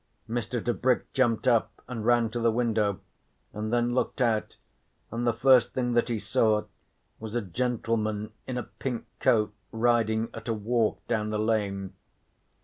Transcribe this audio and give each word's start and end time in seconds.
Mr. 0.27 0.59
Tebrick 0.65 1.13
jumped 1.13 1.47
up 1.47 1.79
and 1.87 2.03
ran 2.03 2.31
to 2.31 2.39
the 2.39 2.51
window 2.51 3.01
and 3.53 3.71
then 3.71 3.93
looked 3.93 4.19
out, 4.19 4.57
and 5.11 5.27
the 5.27 5.31
first 5.31 5.73
thing 5.73 5.93
that 5.93 6.09
he 6.09 6.17
saw 6.17 6.63
was 7.19 7.35
a 7.35 7.41
gentleman 7.43 8.31
in 8.47 8.57
a 8.57 8.63
pink 8.63 9.05
coat 9.19 9.53
riding 9.71 10.29
at 10.33 10.47
a 10.47 10.55
walk 10.55 11.05
down 11.07 11.29
the 11.29 11.37
lane. 11.37 11.93